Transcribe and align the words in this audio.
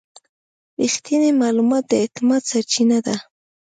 رښتینی 0.81 1.29
معلومات 1.41 1.83
د 1.87 1.91
اعتماد 2.01 2.41
سرچینه 2.51 2.97
ده. 3.07 3.15